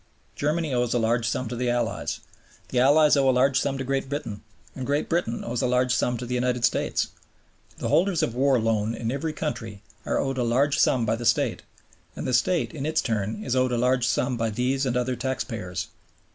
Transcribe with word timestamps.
Germany 0.35 0.73
owes 0.73 0.95
a 0.95 0.97
large 0.97 1.29
sum 1.29 1.47
to 1.49 1.55
the 1.55 1.69
Allies, 1.69 2.21
the 2.69 2.79
Allies 2.79 3.15
owe 3.15 3.29
a 3.29 3.29
large 3.29 3.59
sum 3.59 3.77
to 3.77 3.83
Great 3.83 4.09
Britain, 4.09 4.41
and 4.75 4.83
Great 4.83 5.07
Britain 5.07 5.43
owes 5.45 5.61
a 5.61 5.67
large 5.67 5.93
sum 5.93 6.17
to 6.17 6.25
the 6.25 6.33
United 6.33 6.65
States. 6.65 7.09
The 7.77 7.89
holders 7.89 8.23
of 8.23 8.33
war 8.33 8.59
loan 8.59 8.95
in 8.95 9.11
every 9.11 9.31
country 9.31 9.83
are 10.03 10.17
owed 10.17 10.39
a 10.39 10.43
large 10.43 10.79
sum 10.79 11.05
by 11.05 11.15
the 11.17 11.23
State, 11.27 11.61
and 12.15 12.25
the 12.25 12.33
State 12.33 12.73
in 12.73 12.83
its 12.83 12.99
turn 13.03 13.43
is 13.43 13.55
owed 13.55 13.71
a 13.73 13.77
large 13.77 14.07
sum 14.07 14.37
by 14.37 14.49
these 14.49 14.87
and 14.87 14.97
other 14.97 15.15
taxpayers. 15.15 15.89